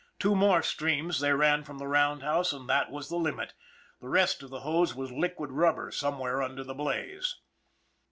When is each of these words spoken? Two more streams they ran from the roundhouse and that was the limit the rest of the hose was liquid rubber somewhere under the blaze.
Two 0.17 0.33
more 0.35 0.63
streams 0.63 1.19
they 1.19 1.31
ran 1.31 1.63
from 1.63 1.77
the 1.77 1.85
roundhouse 1.85 2.53
and 2.53 2.67
that 2.67 2.89
was 2.89 3.07
the 3.07 3.17
limit 3.17 3.53
the 3.99 4.07
rest 4.09 4.41
of 4.41 4.49
the 4.49 4.61
hose 4.61 4.95
was 4.95 5.11
liquid 5.11 5.51
rubber 5.51 5.91
somewhere 5.91 6.41
under 6.41 6.63
the 6.63 6.73
blaze. 6.73 7.35